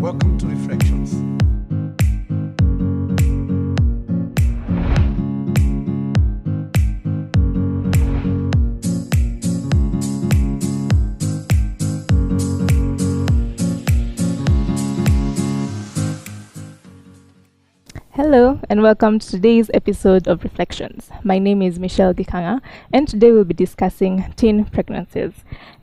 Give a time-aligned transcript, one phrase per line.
[0.00, 1.49] Welcome to Reflections.
[18.32, 21.10] Hello, and welcome to today's episode of Reflections.
[21.24, 22.60] My name is Michelle Gikang'a,
[22.92, 25.32] and today we'll be discussing teen pregnancies.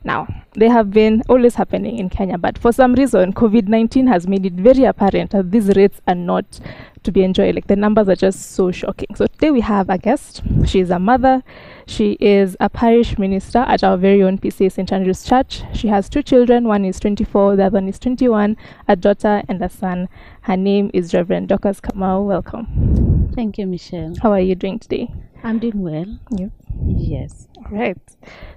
[0.02, 4.26] Now, they have been always happening in Kenya, but for some reason, COVID 19 has
[4.26, 6.58] made it very apparent that these rates are not
[7.04, 7.54] to be enjoyed.
[7.54, 9.14] Like the numbers are just so shocking.
[9.14, 10.42] So, today we have a guest.
[10.66, 11.42] She is a mother,
[11.86, 14.92] she is a parish minister at our very own PCEA St.
[14.92, 15.62] Andrew's Church.
[15.74, 19.62] She has two children one is 24, the other one is 21, a daughter and
[19.62, 20.08] a son.
[20.42, 22.26] Her name is Reverend Dorcas Kamau.
[22.26, 23.30] Welcome.
[23.34, 24.14] Thank you, Michelle.
[24.22, 25.10] How are you doing today?
[25.44, 26.18] I'm doing well.
[26.36, 26.50] You?
[26.84, 27.48] Yes.
[27.56, 27.98] All right.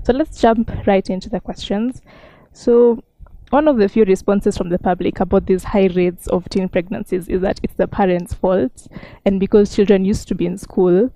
[0.04, 2.02] So let's jump right into the questions.
[2.54, 3.04] So,
[3.52, 7.28] one of the few responses from the public about these high rates of teen pregnancies
[7.28, 8.88] is that it's the parents' fault.
[9.26, 11.12] And because children used to be in school,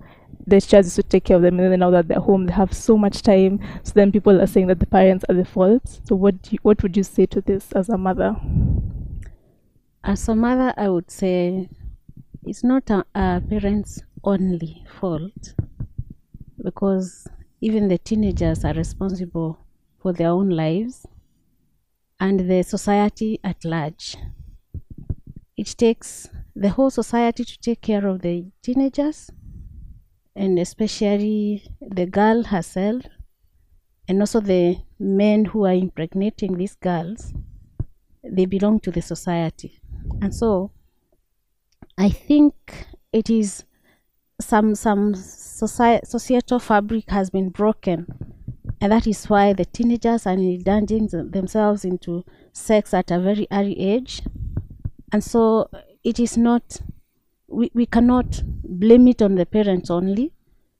[0.46, 1.58] the teachers used to take care of them.
[1.58, 3.58] And then now that they're home, they have so much time.
[3.84, 6.00] So then people are saying that the parents are the fault.
[6.04, 8.36] So, what, you, what would you say to this as a mother?
[10.04, 11.70] As a mother, I would say
[12.44, 15.54] it's not a, a parent's only fault
[16.62, 17.26] because
[17.62, 19.58] even the teenagers are responsible
[20.02, 21.06] for their own lives
[22.20, 24.16] and the society at large.
[25.56, 29.28] It takes the whole society to take care of the teenagers
[30.36, 33.02] and especially the girl herself
[34.08, 37.34] and also the men who are impregnating these girls
[38.24, 39.80] they belong to the society
[40.22, 40.70] and so
[41.98, 42.54] i think
[43.12, 43.64] it is
[44.40, 48.06] some some soci- societal fabric has been broken
[48.80, 53.46] and that is why the teenagers are indulging th- themselves into sex at a very
[53.50, 54.22] early age.
[55.12, 55.70] And so
[56.04, 56.80] it is not
[57.48, 60.32] we, we cannot blame it on the parents only.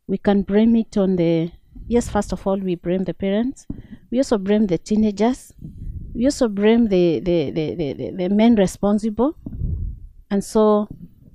[0.09, 1.51] We can blame it on the
[1.89, 3.67] yes first of all we blame the parents.
[4.11, 5.53] We also blame the teenagers.
[6.15, 9.37] We also blame the the, the, the, the, the men responsible.
[10.31, 10.89] And so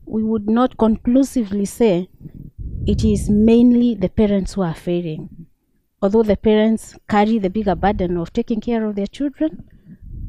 [0.06, 2.10] we would not conclusively say
[2.86, 5.41] it is mainly the parents who are failing
[6.02, 9.64] although the parents carry the bigger burden of taking care of their children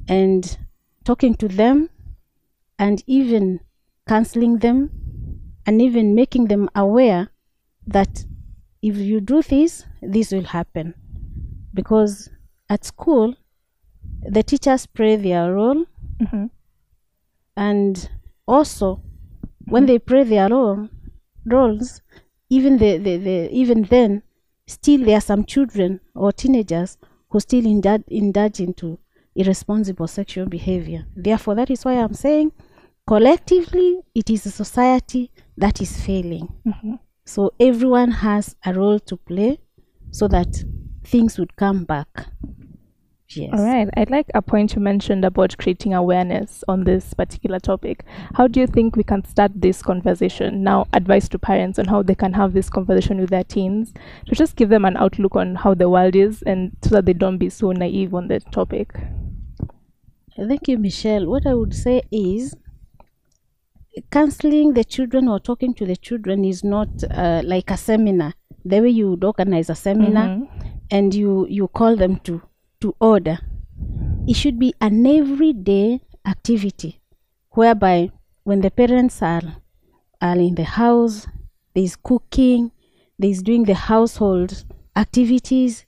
[0.09, 0.59] and
[1.05, 1.89] talking to them
[2.79, 3.61] and even
[4.07, 4.91] counseling them
[5.67, 7.29] and even making them aware
[7.87, 8.25] that
[8.83, 10.95] if you do this this will happen
[11.75, 12.29] because
[12.69, 13.35] at school
[14.29, 15.85] the teachers play their role
[16.21, 16.47] Mm-hmm.
[17.57, 18.11] and
[18.47, 19.03] also
[19.67, 20.89] when they play their role
[21.45, 22.01] roles
[22.49, 24.23] even the, the, the even then
[24.73, 26.99] still there are some children or teenagers
[27.31, 28.99] who still indulge, indulge into
[29.35, 31.07] irresponsible sexual behavior.
[31.17, 32.53] Therefore that is why i'm saying
[33.07, 36.49] collectively it is a society that is failing.
[36.67, 36.99] Mhm.
[37.25, 39.59] so everyone has a role to play
[40.11, 40.65] so that
[41.05, 42.27] things would come back
[43.37, 43.89] yes All right.
[43.97, 48.05] I'd like a point you mentioned about creating awareness on this particular topic.
[48.35, 50.63] How do you think we can start this conversation?
[50.63, 53.93] Now, advice to parents on how they can have this conversation with their teens
[54.27, 57.13] to just give them an outlook on how the world is and so that they
[57.13, 58.93] don't be so naive on the topic.
[60.37, 61.27] Thank you, Michelle.
[61.27, 62.55] What I would say is
[64.11, 68.35] counseling the children or talking to the children is not uh, like a seminar.
[68.65, 70.49] The way you would organize a seminar Mhm.
[70.91, 72.41] and you, you call them to,
[72.83, 73.39] to order.
[74.27, 77.01] It should be an everyday activity
[77.51, 78.11] whereby
[78.45, 79.57] when the parents are,
[80.21, 81.27] are in the house,
[81.75, 82.71] there's cooking,
[83.19, 84.65] there's doing the household
[84.97, 85.87] activities,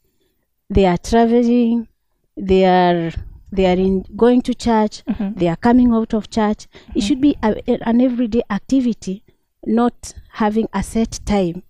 [0.71, 1.89] they are traveling,
[2.37, 3.13] they are
[3.53, 5.37] they are in going to church, Mhm.
[5.39, 6.67] they are coming out of church.
[6.97, 7.55] It should be a,
[7.89, 9.23] an everyday activity,
[9.65, 11.63] not having a set time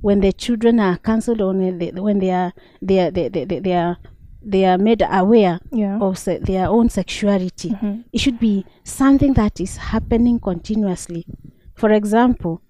[0.00, 3.44] when the children are cancelled on when they, when they are they are they, they,
[3.44, 3.98] they are
[4.42, 5.98] they are made aware Yeah.
[6.00, 7.70] of se- their own sexuality.
[7.70, 8.04] Mhm.
[8.12, 11.26] It should be something that is happening continuously.
[11.74, 12.60] For example,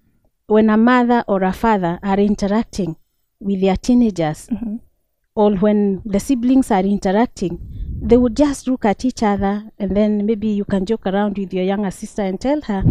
[0.47, 2.95] when a mother or a father are interacting
[3.39, 4.79] with their teenagers, Mhm.
[5.35, 7.59] or when the siblings are interacting,
[8.01, 11.53] they would just look at each other and then maybe you can joke around with
[11.53, 12.83] your younger sister and tell her,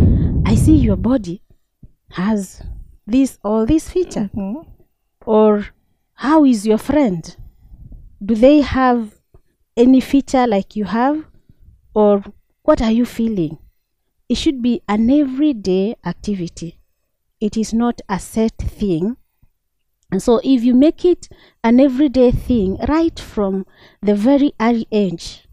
[0.46, 1.42] I see your body
[2.10, 2.62] has
[3.06, 4.30] this or this feature.
[4.34, 4.64] Mhm.
[5.26, 5.64] Or
[6.14, 7.36] how is your friend?
[8.24, 9.14] Do they have
[9.76, 11.24] any feature like you have?
[11.94, 12.22] Or
[12.62, 13.58] what are you feeling?
[14.28, 16.78] It should be an everyday activity.
[17.40, 19.16] It is not a set thing.
[20.10, 21.28] And so, if you make it
[21.62, 23.66] an everyday thing right from
[24.02, 25.46] the very early age,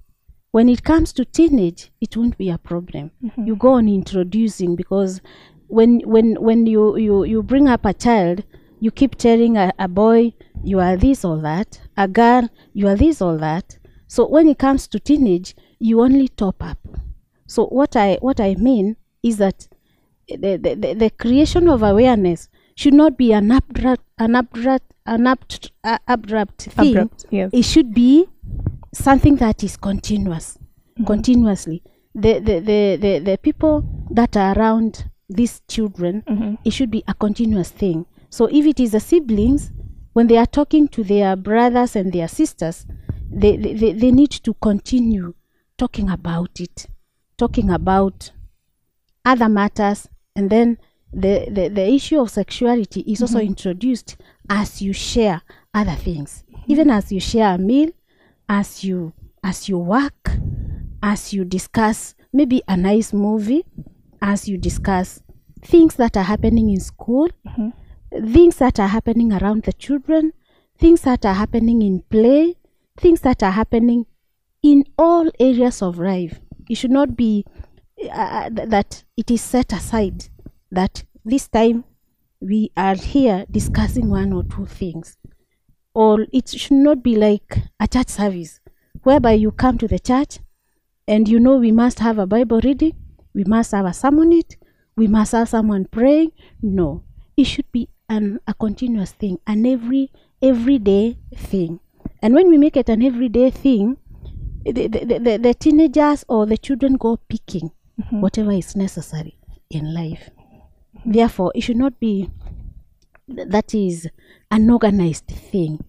[0.51, 3.45] when it comes to teenage it won't be a problem Mhm.
[3.45, 5.19] you go on introducing because
[5.67, 8.45] when when when you you you bring up a child
[8.79, 10.31] you keep telling a, a boy
[10.65, 13.77] you are this or that a girl you are this or that
[14.07, 16.79] so when it comes to teenage you only top up
[17.47, 19.67] so what i what i mean is that
[20.27, 25.71] the, the, the, creation of awareness should not be an abrupt an abstract an abstract,
[25.83, 27.51] uh, abstract thing Abrupt, yes.
[27.53, 28.25] it should be
[28.93, 30.57] something that is continuous
[30.99, 31.05] Mhm.
[31.07, 31.83] continuously
[32.15, 36.57] the, the, the, the, the people that are around these children Mhm.
[36.63, 39.71] it should be a continuous thing so if it is the siblings
[40.15, 42.85] when they are talking to their brothers and their sisters
[43.29, 45.33] they, they, they, need to continue
[45.77, 46.87] talking about it
[47.37, 48.31] talking about
[49.25, 50.07] other matters.
[50.35, 50.77] And then
[51.11, 54.17] the, the, the issue of sexuality is also introduced
[54.49, 55.41] as you share
[55.73, 56.43] other things.
[56.67, 57.91] Even as you share a meal
[58.47, 59.11] as you
[59.43, 60.31] as you work
[61.01, 63.65] as you discuss maybe a nice movie
[64.21, 65.19] as you discuss
[65.63, 67.73] things that are happening in school Mhm.
[68.21, 70.31] Things that are happening around the children
[70.77, 72.55] things that are happening in play
[72.97, 74.05] things that are happening
[74.63, 76.39] in all areas of life.
[76.69, 77.45] It should not be
[78.11, 80.29] uh, th- that it is set aside
[80.71, 81.83] that this time
[82.39, 85.17] we are here discussing one or two things.
[85.93, 88.59] Or it should not be like a church service
[89.03, 90.39] whereby you come to the church
[91.07, 92.93] and you know we must have a bible reading
[93.35, 94.57] we must have a sermon it
[94.97, 96.31] we must have someone praying.
[96.61, 97.03] No
[97.37, 100.11] it should be an a continuous thing an every
[100.41, 101.79] everyday thing.
[102.21, 103.97] And when we make it an everyday thing
[104.63, 107.71] the, the, the, the teenagers or the children go picking
[108.01, 108.19] Mhm.
[108.21, 109.37] whatever is necessary
[109.69, 110.29] in life.
[111.05, 112.29] Therefore it should not be
[113.33, 114.07] th- that is
[114.51, 115.79] an organized thing.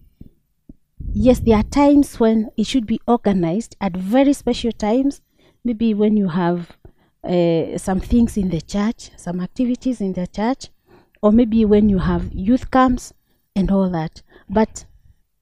[1.13, 5.21] Yes there are times when it should be organized at very special times.
[5.63, 6.77] Maybe when you have
[7.23, 10.69] uh, some things in the church some activities in the church
[11.21, 13.13] or maybe when you have youth camps
[13.55, 14.21] and all that.
[14.49, 14.85] But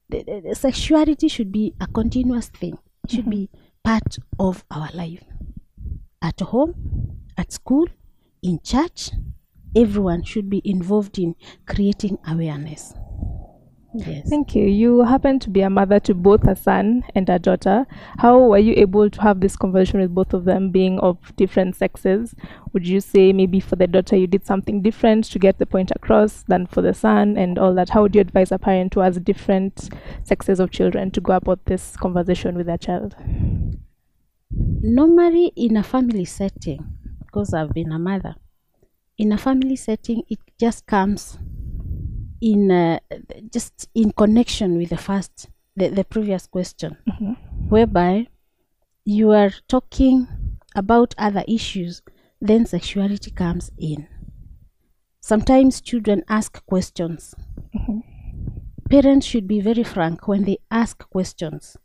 [0.08, 2.78] the, the, the sexuality should be a continuous thing.
[3.04, 3.50] It should be
[3.84, 5.22] part of our life.
[6.20, 7.86] At home at school
[8.42, 9.12] in church
[9.74, 11.34] everyone should be involved in
[11.66, 12.94] creating awareness
[13.96, 14.66] yes Thank you.
[14.66, 17.86] You happen to be a mother to both a son and a daughter.
[18.18, 21.76] How were you able to have this conversation with both of them being of different
[21.76, 22.34] sexes?
[22.72, 25.92] Would you say maybe for the daughter you did something different to get the point
[25.94, 27.90] across than for the son and all that?
[27.90, 29.88] How would you advise a parent who has different
[30.24, 33.16] sexes of children to go about this conversation with their child?
[34.82, 36.78] normally in a family setting
[37.18, 38.34] because i've been a mother
[39.18, 41.38] in a family setting it just comes
[42.40, 42.98] in uh,
[43.52, 47.36] just in connection with the first the, the previous question Mhm.
[47.68, 48.26] whereby
[49.04, 50.26] you are talking
[50.74, 52.02] about other issues
[52.40, 54.06] then sexuality comes in
[55.20, 57.34] sometimes children ask questions
[57.74, 58.02] Mhm.
[58.90, 61.76] parents should be very frank when they ask questions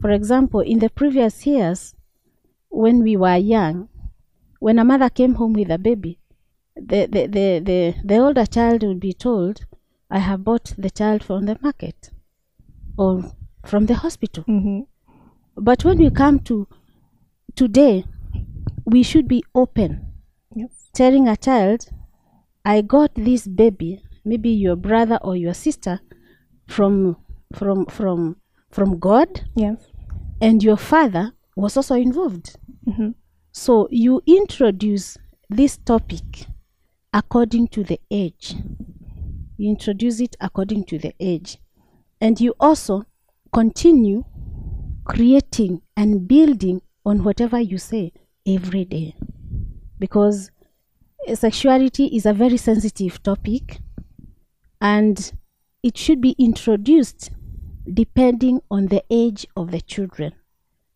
[0.00, 1.94] for example in the previous years
[2.70, 3.88] when we were young
[4.60, 6.18] when a mother came home with a baby
[6.76, 9.66] the the, the, the, the older child would be told
[10.12, 12.10] i have bought the child from the market
[12.98, 13.12] or
[13.64, 14.86] from the hospital Mhm.
[15.56, 16.66] but when we come to
[17.54, 18.04] today
[18.84, 19.90] we should be open
[20.54, 20.90] Yes.
[20.92, 21.88] telling a child
[22.64, 26.00] i got this baby maybe your brother or your sister
[26.66, 27.16] from
[27.52, 28.36] from from
[28.70, 29.78] from god Yes.
[30.40, 33.14] and your father was also involved Mhm.
[33.52, 35.18] so you introduce
[35.50, 36.46] this topic
[37.12, 38.56] according to the age
[39.56, 41.58] you introduce it according to the age.
[42.20, 43.04] And you also
[43.52, 44.24] continue
[45.04, 48.12] creating and building on whatever you say
[48.46, 49.14] every day.
[49.98, 50.50] Because
[51.28, 53.80] uh, sexuality is a very sensitive topic
[54.80, 55.32] and
[55.82, 57.30] it should be introduced
[57.92, 60.32] depending on the age of the children.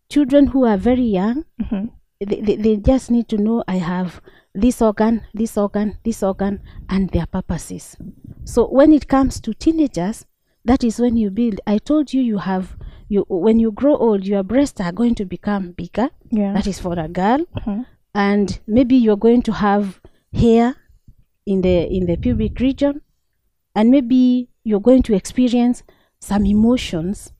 [0.09, 1.91] Children who are very young Mhm.
[2.21, 4.21] They, they, they just need to know I have
[4.55, 7.97] this organ, this organ, this organ, and their purposes.
[8.45, 10.25] So when it comes to teenagers,
[10.65, 11.61] that is when you build.
[11.67, 12.77] I told you you have
[13.09, 16.11] you when you grow old, your breasts are going to become bigger.
[16.31, 16.55] Yeah.
[16.55, 17.87] That is for a girl, Mhm.
[18.15, 20.01] and maybe you're going to have
[20.33, 20.75] hair
[21.45, 23.03] in the in the pubic region,
[23.77, 25.85] and maybe you're going to experience
[26.19, 27.33] some emotions.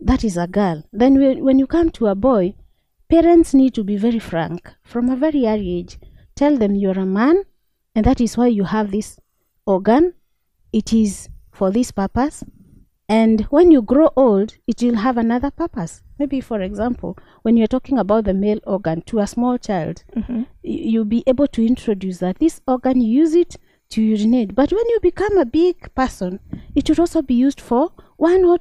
[0.00, 0.82] That is a girl.
[0.92, 1.14] Then
[1.44, 2.54] when you come to a boy,
[3.10, 5.98] parents need to be very frank from a very early age.
[6.36, 7.42] Tell them you're a man,
[7.94, 9.18] and that is why you have this
[9.66, 10.14] organ.
[10.72, 12.44] It is for this purpose.
[13.08, 16.02] And when you grow old, it will have another purpose.
[16.20, 20.40] maybe for example when you're talking about the male organ to a small child Mhm.
[20.62, 23.56] y- you'll be able to introduce that this organ you use it
[23.88, 26.38] to urinate but when you become a big person
[26.74, 27.84] it should also be used for
[28.18, 28.58] one or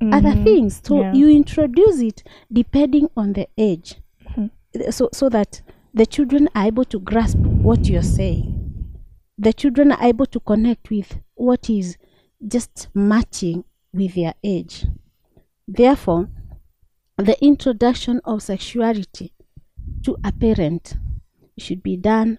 [0.00, 0.80] 2 other things.
[0.84, 1.12] So Yeah.
[1.14, 2.22] you introduce it
[2.52, 3.96] depending on the age.
[4.36, 4.50] Mhm.
[4.90, 5.62] so so that
[5.94, 8.58] the children are able to grasp what you're saying.
[9.38, 11.98] The children are able to connect with what is
[12.46, 14.86] just matching with their age.
[15.68, 16.28] Therefore
[17.18, 19.32] the introduction of sexuality
[20.04, 20.96] to a parent
[21.58, 22.38] should be done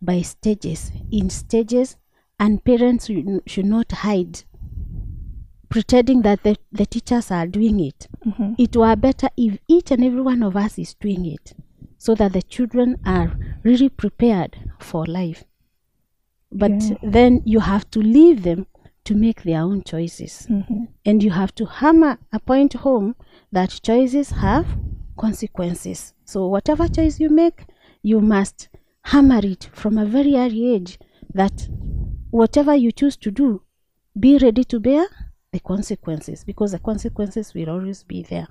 [0.00, 0.92] by stages.
[1.10, 1.96] In stages
[2.38, 3.10] and parents
[3.46, 4.44] should not hide
[5.68, 8.54] pretending that the, the teachers are doing it Mhm.
[8.58, 11.54] it were better if each and every one of us is doing it
[11.98, 15.44] so that the children are really prepared for life
[16.52, 16.96] but Yeah.
[17.02, 18.66] then you have to leave them
[19.04, 20.88] to make their own choices Mhm.
[21.04, 23.14] and you have to hammer a point home
[23.52, 24.66] that choices have
[25.16, 27.66] consequences so whatever choice you make
[28.02, 28.68] you must
[29.02, 30.98] hammer it from a very early age
[31.34, 31.68] that
[32.30, 33.62] whatever you choose to do
[34.18, 35.06] be ready to bear
[35.54, 38.48] the consequences because the consequences will always be there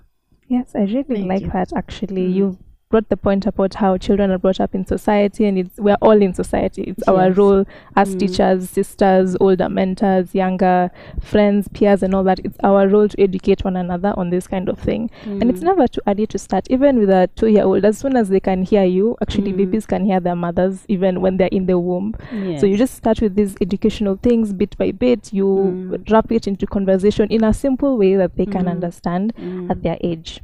[0.47, 1.51] Yes, I really Thank like you.
[1.51, 2.27] that actually.
[2.27, 2.33] Mm.
[2.35, 2.57] You
[2.93, 6.21] brought the point about how children are brought up in society and it's we're all
[6.21, 6.83] in society.
[6.83, 8.19] It's our role as Mm.
[8.19, 12.37] teachers, sisters, older mentors, younger friends, peers and all that.
[12.43, 15.09] It's our role to educate one another on this kind of thing.
[15.25, 15.69] And it's Mm.
[15.71, 16.67] never too early to start.
[16.69, 19.57] Even with a two year old, as soon as they can hear you, actually Mm.
[19.57, 22.13] babies can hear their mothers even when they're in the womb.
[22.59, 25.33] So you just start with these educational things bit by bit.
[25.33, 26.11] You Mm.
[26.11, 28.71] wrap it into conversation in a simple way that they can Mm.
[28.75, 29.71] understand Mm.
[29.71, 30.41] at their age.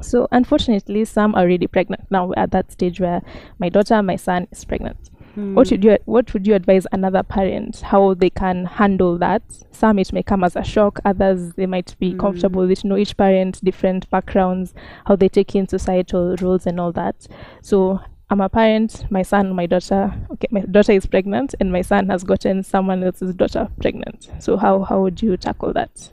[0.00, 2.04] So unfortunately, some are already pregnant.
[2.10, 3.22] Now we're at that stage where
[3.58, 4.96] my daughter, my son is pregnant.
[5.34, 5.70] What Mm.
[5.70, 9.42] would you What would you advise another parent how they can handle that?
[9.70, 10.98] Some it may come as a shock.
[11.04, 12.18] Others they might be Mm.
[12.18, 12.82] comfortable with.
[12.84, 14.72] You know, each parent different backgrounds,
[15.04, 17.26] how they take in societal roles and all that.
[17.60, 18.00] So
[18.30, 19.04] I'm a parent.
[19.10, 20.12] My son, my daughter.
[20.32, 24.30] Okay, my daughter is pregnant, and my son has gotten someone else's daughter pregnant.
[24.38, 26.10] So how how would you tackle that?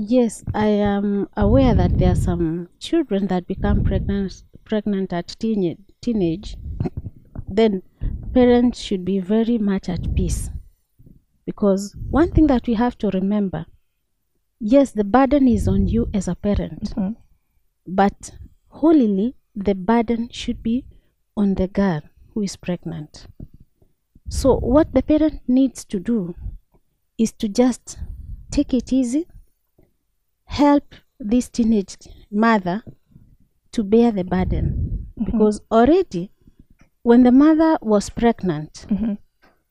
[0.00, 5.80] Yes, I am aware that there are some children that become pregnant pregnant at teenage
[6.00, 6.56] teenage.
[7.48, 7.82] Then
[8.32, 10.50] parents should be very much at peace.
[11.44, 13.66] Because one thing that we have to remember,
[14.60, 17.16] yes, the burden is on you as a parent, Mhm.
[17.88, 18.38] but
[18.68, 20.84] wholly the burden should be
[21.36, 22.02] on the girl
[22.34, 23.26] who is pregnant.
[24.28, 26.36] So what the parent needs to do
[27.16, 27.98] is to just
[28.52, 29.26] take it easy,
[30.48, 31.96] help this teenage
[32.30, 32.82] mother
[33.72, 35.06] to bear the burden.
[35.24, 36.30] Because already
[37.02, 39.18] when the mother was pregnant Mhm.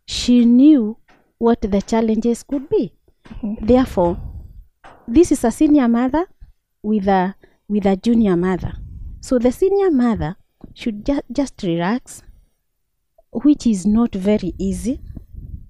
[0.05, 0.97] she knew
[1.39, 2.93] what the challenges could be.
[3.41, 3.65] Mhm.
[3.67, 4.17] therefore
[5.07, 6.25] this is a senior mother
[6.83, 7.35] with a
[7.69, 8.73] with a junior mother.
[9.21, 10.35] So the senior mother
[10.73, 12.23] should ju- just relax
[13.31, 14.99] which is not very easy.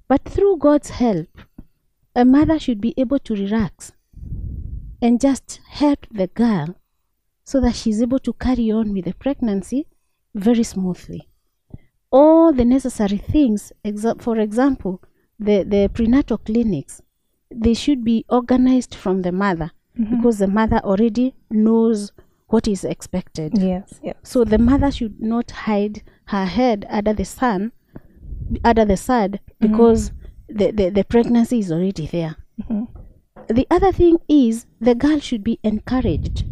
[0.08, 1.30] But through god's help
[2.16, 3.92] a mother should be able to relax
[5.02, 6.76] and just help the girl
[7.44, 9.86] so that she's able to carry on with the pregnancy
[10.36, 11.28] very smoothly
[12.12, 15.02] all the necessary things exa- for example
[15.40, 17.02] the, the prenatal clinics
[17.54, 22.12] they should be organized from the mother because the mother already knows
[22.48, 24.00] what is expected Yes.
[24.04, 24.16] Yes.
[24.24, 27.72] so the mother should not hide her head under the sun
[28.64, 30.12] under the sod because
[30.48, 32.36] the, the, the pregnancy is already there
[32.70, 32.88] Mhm.
[33.50, 36.46] The other thing is the girl should be encouraged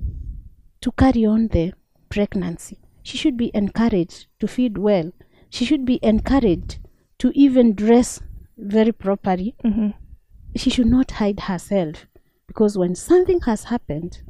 [0.81, 1.73] to carry on the
[2.09, 2.79] pregnancy.
[3.03, 5.11] She should be encouraged to feed well.
[5.49, 6.79] She should be encouraged
[7.19, 8.21] to even dress
[8.57, 9.55] very properly.
[9.63, 9.93] Mhm.
[10.57, 12.07] she should not hide herself
[12.47, 14.21] because when something has happened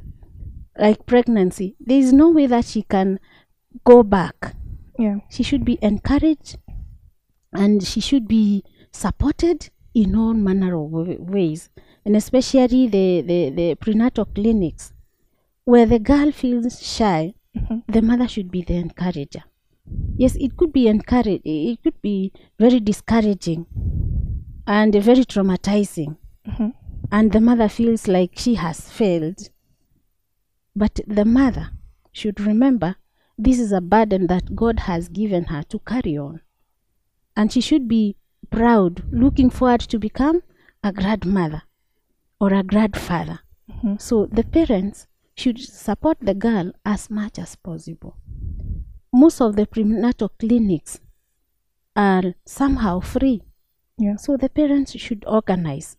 [0.76, 3.20] like pregnancy there is no way that she can
[3.84, 4.56] go back.
[4.98, 5.18] Yeah.
[5.30, 6.58] she should be encouraged
[7.52, 11.70] and she should be supported in all manner of wa- ways
[12.06, 14.92] and especially the, the, the prenatal clinics
[15.64, 17.82] where the girl feels shy Mhm.
[17.88, 19.42] the mother should be the encourager
[20.22, 23.62] yes it could be encourage it could be very discouraging
[24.66, 26.72] and very traumatizing Mhm.
[27.10, 29.40] and the mother feels like she has failed
[30.74, 31.70] but the mother
[32.12, 32.96] should remember
[33.38, 36.40] this is a burden that God has given her to carry on.
[37.36, 38.16] And she should be
[38.50, 40.42] proud, looking forward to become
[40.82, 41.62] a grandmother
[42.40, 43.40] or a grandfather.
[43.70, 44.00] Mhm.
[44.00, 48.16] So the parents should support the girl as much as possible.
[49.12, 51.00] Most of the prenatal clinics
[51.94, 53.42] are somehow free.
[53.98, 54.16] Yeah.
[54.16, 55.96] So the parents should organize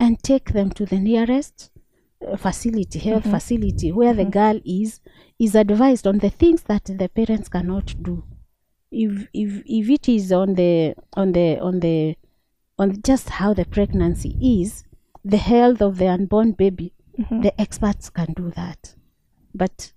[0.00, 1.70] and take them to the nearest
[2.26, 5.00] uh, facility, health facility, where the girl is,
[5.38, 8.24] is advised on the things that the parents cannot do.
[8.90, 12.16] If if if it is on the on the on the
[12.78, 14.84] on just how the pregnancy is,
[15.32, 16.92] the health of the unborn baby,
[17.44, 18.94] the experts can do that.
[19.54, 19.92] But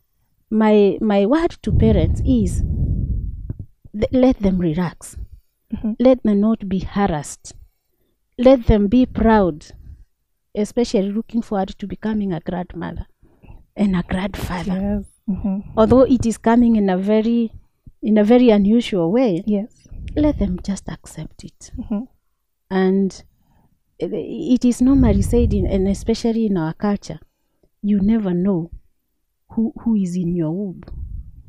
[0.50, 2.64] my my word to parents is
[3.94, 5.18] th- let them relax.
[6.00, 7.54] Let them not be harassed.
[8.38, 9.58] Let them be proud,
[10.56, 13.06] especially looking forward to becoming a grandmother
[13.76, 14.78] and a grandfather.
[14.82, 15.06] Yes.
[15.28, 17.52] hmm Although it is coming in a very
[18.02, 19.72] in a very unusual way, Yes.
[20.16, 21.72] let them just accept it.
[21.78, 22.08] Mhm.
[22.72, 23.24] And
[24.00, 27.20] it- it is normally said, in, and especially in our culture,
[27.82, 28.72] you never know
[29.52, 30.82] who, who is in your womb.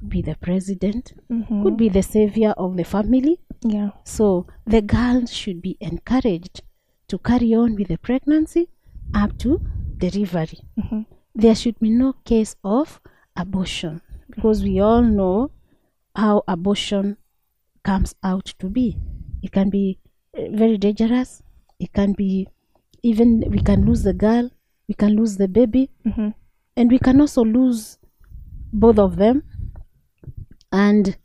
[0.07, 1.62] Be the president, Mhm.
[1.62, 3.38] could be the savior of the family.
[3.62, 3.90] Yeah.
[4.04, 6.62] So the girl should be encouraged
[7.09, 8.69] to carry on with the pregnancy
[9.14, 9.61] up to
[9.99, 10.61] delivery.
[10.78, 11.07] Mhm.
[11.35, 13.00] There should be no case of
[13.37, 15.50] abortion because we all know
[16.16, 17.16] how abortion
[17.85, 18.97] comes out to be.
[19.42, 19.99] It can be
[20.35, 21.42] uh, very dangerous.
[21.84, 22.46] It can be
[23.02, 24.50] even we can lose the girl,
[24.88, 26.34] we can lose the baby, Mhm.
[26.76, 27.99] and we can also lose
[28.72, 29.42] both of them
[30.72, 31.16] and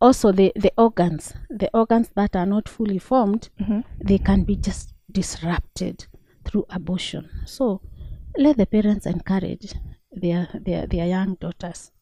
[0.00, 3.84] also the the organs the organs that are not fully formed Mhm.
[4.08, 6.06] they can be just disrupted
[6.44, 7.80] through abortion so
[8.44, 9.74] let the parents encourage
[10.12, 11.92] their their, their young daughters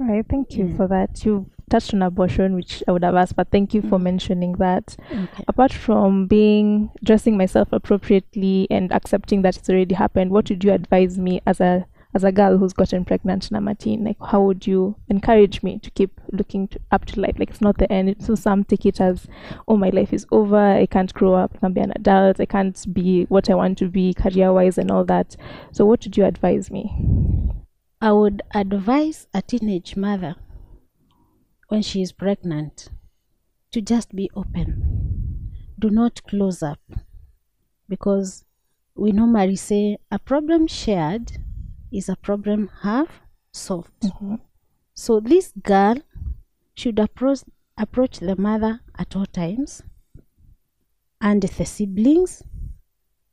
[0.00, 0.24] All right.
[0.28, 0.76] Thank you Yeah.
[0.76, 1.24] for that.
[1.24, 4.02] You've touched on abortion, which I would have asked, but thank you for Mm.
[4.02, 4.96] mentioning that.
[5.12, 10.64] okay Apart from being dressing myself appropriately and accepting that it's already happened, what would
[10.64, 14.42] you advise me as a as a girl who's gotten pregnant number 10 like how
[14.42, 17.92] would you encourage me to keep looking to, up to life like it's not the
[17.92, 19.28] end so some take it as
[19.68, 22.44] oh my life is over i can't grow up i can't be an adult i
[22.44, 25.36] can't be what i want to be career wise and all that
[25.70, 26.90] so what would you advise me
[28.00, 30.36] i would advise a teenage mother
[31.68, 32.88] when she is pregnant
[33.70, 35.52] to just be open.
[35.78, 36.80] Do not close up
[37.88, 38.44] because
[38.96, 41.32] we normally say a problem shared
[41.92, 43.20] is a problem half
[43.52, 44.00] solved.
[44.02, 44.34] Mm-hmm.
[44.94, 45.96] So this girl
[46.74, 47.40] should approach
[47.78, 49.82] approach the mother at all times
[51.20, 52.42] and the siblings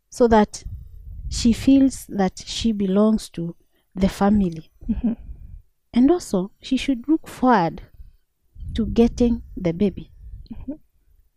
[0.10, 0.64] so that
[1.28, 3.56] she feels that she belongs to
[3.98, 4.72] the family.
[4.90, 5.18] Mhm.
[5.94, 7.82] And also she should look forward
[8.76, 10.12] to getting the baby.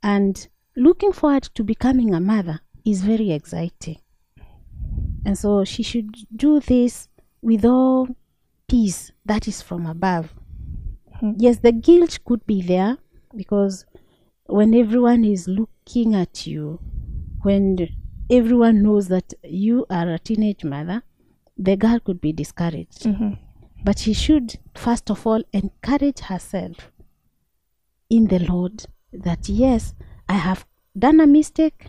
[0.02, 3.98] And looking forward to becoming a mother is very exciting.
[5.24, 7.08] And so she should do this
[7.42, 8.08] with all
[8.68, 10.34] peace that is from above.
[11.22, 11.34] Mhm.
[11.38, 12.98] Yes, the guilt could be there
[13.36, 13.84] because
[14.46, 16.80] when everyone is looking at you,
[17.42, 17.88] when
[18.30, 21.02] everyone knows that you are a teenage mother,
[21.66, 23.02] the girl could be discouraged.
[23.04, 23.38] Mhm.
[23.84, 26.90] But she should, first of all, encourage herself
[28.08, 29.94] in the Lord that, yes,
[30.28, 30.66] I have
[30.98, 31.88] done a mistake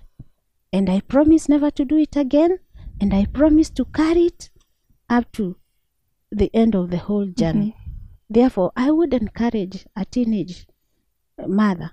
[0.73, 2.59] and I promise never to do it again
[2.99, 4.49] and I promise to carry it
[5.09, 5.55] up to
[6.31, 7.75] the end of the whole journey.
[8.29, 10.65] Therefore, I would encourage a teenage
[11.47, 11.91] mother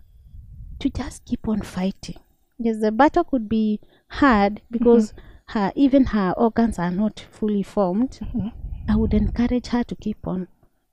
[0.80, 2.16] to just keep on fighting.
[2.58, 5.12] Yes, the battle could be hard because
[5.48, 8.18] her even her organs are not fully formed.
[8.22, 8.48] Mm-hmm.
[8.90, 10.48] I would encourage her to keep on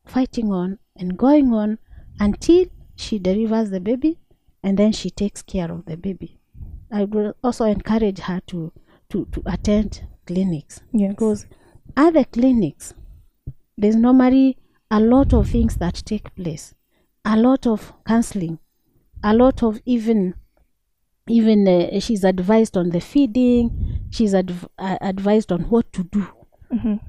[0.05, 1.79] fighting on and going on
[2.19, 2.65] until
[2.95, 4.19] she delivers the baby
[4.63, 6.39] and then she takes care of the baby.
[6.91, 8.71] I would also encourage her to,
[9.09, 11.45] to, to attend clinics yes because
[11.95, 12.93] at the clinics
[13.77, 14.57] there's normally
[14.89, 16.73] a lot of things that take place
[17.23, 18.59] a lot of counseling
[19.23, 20.33] a lot of even
[21.27, 26.27] even uh, she's advised on the feeding she's adv- uh, advised on what to do.
[26.71, 26.99] Mhm.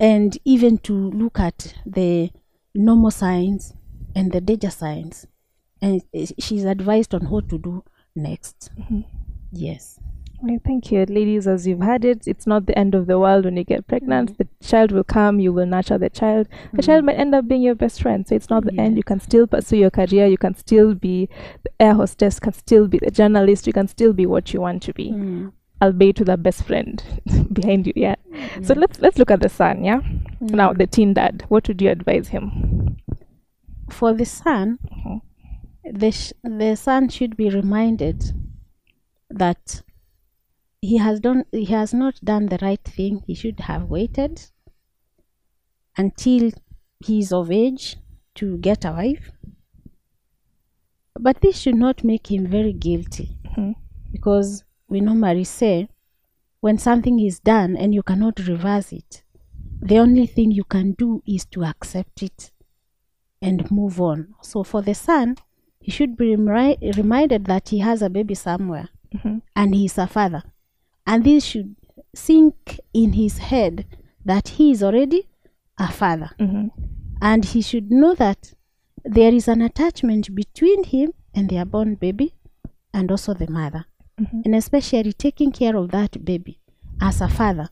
[0.00, 2.30] and even to look at the
[2.74, 3.74] normal signs
[4.14, 5.26] and the danger signs.
[5.82, 8.70] And uh, she's advised on what to do next.
[9.52, 9.98] Yes
[10.40, 11.48] Well, thank you, ladies.
[11.48, 14.38] As you've heard it, it's not the end of the world when you get pregnant.
[14.38, 16.46] The child will come, you will nurture the child.
[16.72, 18.26] The child might end up being your best friend.
[18.26, 18.96] So it's not the end.
[18.96, 20.26] You can still pursue your career.
[20.26, 21.28] You can still be
[21.64, 23.66] the air hostess, can still be the journalist.
[23.66, 25.52] You can still be what you want to be, Mm.
[25.82, 27.02] albeit with a best friend
[27.52, 27.92] behind you.
[27.96, 28.14] Yeah.
[28.62, 29.82] So let's let's look at the son.
[29.82, 30.00] Yeah.
[30.40, 31.44] Now the teen dad.
[31.48, 32.96] What would you advise him?
[33.90, 35.20] for the son Mhm.
[35.98, 38.22] the, sh- the son should be reminded
[39.30, 39.82] that
[40.80, 44.40] he has done he has not done the right thing he should have waited
[45.96, 46.50] until
[47.00, 47.96] he is of age
[48.34, 49.30] to get a wife
[51.18, 53.74] but this should not make him very guilty Mhm.
[54.12, 55.88] because we normally say
[56.60, 59.22] when something is done and you cannot reverse it,
[59.80, 62.50] the only thing you can do is to accept it
[63.40, 64.34] and move on.
[64.42, 65.36] So for the son,
[65.80, 69.42] he should be remi- reminded that he has a baby somewhere Mhm.
[69.54, 70.42] and he is a father.
[71.08, 71.74] And this should
[72.14, 73.86] sink in his head
[74.26, 75.26] that he is already
[75.78, 76.30] a father.
[76.38, 76.70] Mhm.
[77.22, 78.52] And he should know that
[79.04, 82.34] there is an attachment between him and their born baby
[82.92, 83.86] and also the mother.
[84.20, 84.42] Mhm.
[84.44, 86.60] And especially taking care of that baby
[87.00, 87.68] as a father.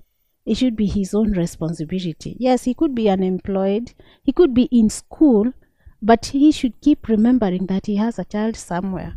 [0.46, 2.37] It should be his own responsibility.
[2.38, 5.53] Yes, he could be unemployed, he could be in school,
[6.01, 9.14] but he should keep remembering that he has a child somewhere.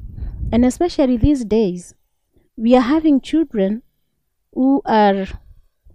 [0.52, 1.94] And especially these days,
[2.58, 3.84] we are having children
[4.54, 5.28] who are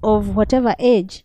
[0.03, 1.25] of whatever age,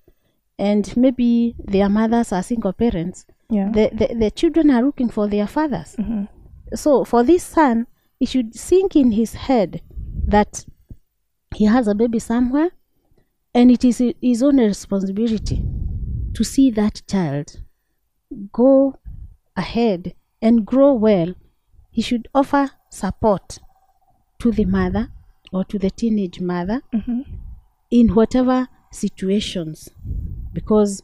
[0.58, 3.26] and maybe their mothers are single parents.
[3.50, 3.72] Yeah.
[3.72, 5.96] The, the, the children are looking for their fathers.
[5.98, 6.28] Mhm.
[6.76, 7.88] So for this son,
[8.20, 9.82] it should sink in his head
[10.28, 10.66] that
[11.56, 12.70] he has a baby somewhere,
[13.54, 15.66] and it is his own responsibility
[16.34, 17.62] to see that child
[18.52, 18.96] go
[19.56, 21.34] ahead and grow well.
[21.90, 23.58] He should offer support
[24.40, 25.10] to the mother
[25.52, 27.26] or to the teenage mother Mhm.
[27.92, 29.90] in whatever situations
[30.54, 31.02] because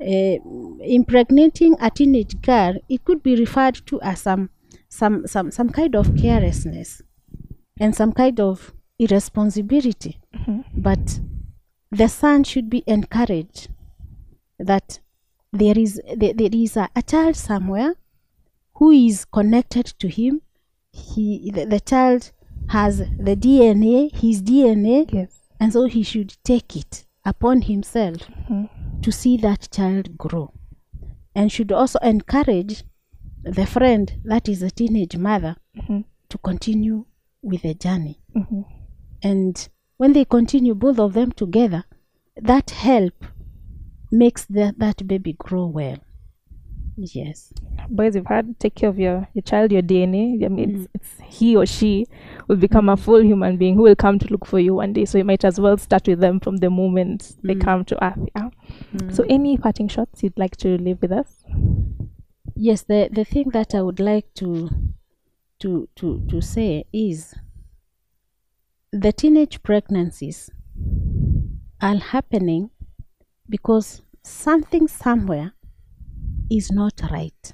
[0.00, 0.36] uh,
[0.80, 4.50] impregnating a teenage girl it could be referred to as some
[4.88, 7.02] some some some kind of carelessness
[7.80, 10.64] and some kind of irresponsibility Mhm.
[10.76, 11.20] but
[11.90, 13.68] the son should be encouraged
[14.58, 15.00] that
[15.52, 17.94] there is there, there is a, a child somewhere
[18.74, 20.40] who is connected to him
[20.92, 22.32] he the, the child
[22.68, 25.40] has the dna his dna Yes.
[25.60, 28.16] and so he should take it upon himself
[28.50, 28.68] Mhm.
[29.02, 30.52] to see that child grow
[31.34, 32.84] and should also encourage
[33.42, 36.04] the friend that is a teenage mother Mhm.
[36.28, 37.04] to continue
[37.42, 38.64] with the journey Mhm.
[39.22, 41.84] and when they continue both of them together
[42.42, 43.24] that help
[44.10, 45.98] makes the, that baby grow well
[46.96, 47.52] yes.
[47.90, 50.74] Boys you've had take care of your, your child your dna i mean Mm.
[50.74, 52.06] it's, it's he or she
[52.48, 55.04] will become a full human being who will come to look for you one day.
[55.04, 57.60] So you might as well start with them from the moment they Mm.
[57.64, 58.50] come to earth yeah?
[59.10, 61.44] So any parting shots you'd like to leave with us?
[62.56, 64.68] Yes the the thing that i would like to
[65.60, 67.34] to to to say is
[68.92, 70.50] the teenage pregnancies
[71.80, 72.70] are happening
[73.48, 75.52] because something somewhere
[76.50, 77.52] is not right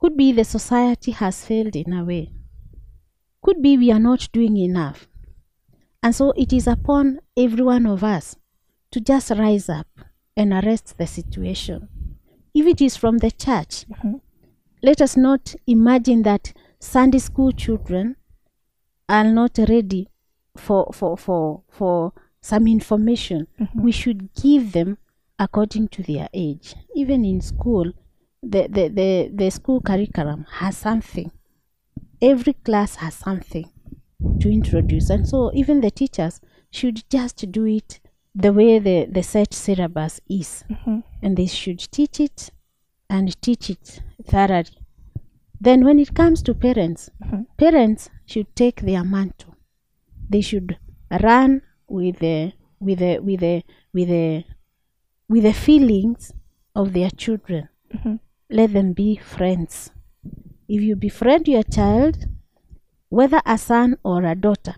[0.00, 2.30] could be the society has failed in a way
[3.42, 5.06] could be we are not doing enough
[6.02, 8.36] and so it is upon every one of us
[8.90, 9.86] to just rise up
[10.36, 11.88] and arrest the situation
[12.54, 14.20] if it is from the church, Mhm.
[14.80, 18.14] let us not imagine that Sunday school children
[19.08, 20.08] are not ready
[20.56, 23.48] for for for for some information.
[23.58, 23.82] Mhm.
[23.82, 24.98] We should give them
[25.38, 26.74] according to their age.
[26.94, 27.92] Even in school,
[28.42, 31.30] the, the, the, the school curriculum has something.
[32.20, 33.70] Every class has something
[34.40, 35.10] to introduce.
[35.10, 38.00] And so even the teachers should just do it
[38.34, 41.04] the way the, the set syllabus is Mhm.
[41.22, 42.50] and they should teach it
[43.08, 44.78] and teach it thoroughly.
[45.60, 47.46] Then, when it comes to parents, Mhm.
[47.56, 49.54] parents should take their mantle.
[50.28, 50.78] They should
[51.22, 54.44] run with the with the with the with the
[55.28, 56.32] with the feelings
[56.74, 57.68] of their children.
[57.94, 58.20] Mhm.
[58.50, 59.90] Let them be friends.
[60.68, 62.26] If you befriend your child,
[63.08, 64.74] whether a son or a daughter,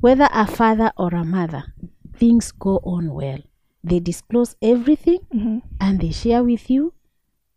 [0.00, 1.74] whether a father or a mother,
[2.14, 3.38] things go on well.
[3.82, 5.62] They disclose everything Mhm.
[5.80, 6.92] and they share with you.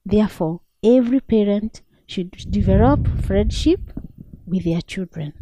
[0.05, 3.91] Therefore, every parent should develop friendship
[4.47, 5.33] with their children.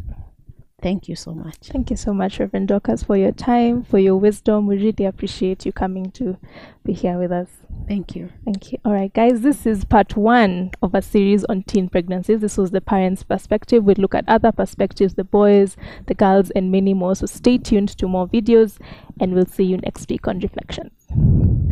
[0.80, 1.56] Thank you so much.
[1.64, 4.68] Thank you so much, Reverend Dorcas, for your time, for your wisdom.
[4.68, 6.36] We really appreciate you coming to
[6.84, 7.48] be here with us.
[7.88, 8.30] Thank you.
[8.44, 8.78] Thank you.
[8.84, 12.40] All right, guys, this is part one of a series on teen pregnancies.
[12.40, 13.82] This was the parents' perspective.
[13.82, 17.16] We look at other perspectives the boys, the girls, and many more.
[17.16, 18.78] So stay tuned to more videos,
[19.18, 20.92] and we'll see you next week on Reflections.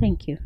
[0.00, 0.38] Thank you.